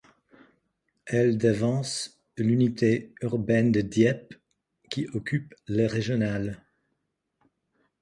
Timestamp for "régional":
5.85-6.65